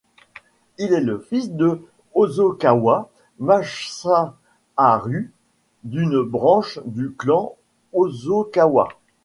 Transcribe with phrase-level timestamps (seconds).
[0.79, 5.31] Il est le fils de Hosokawa Masaharu,
[5.83, 7.55] d'une branche du clan
[7.93, 8.89] Hosokawa.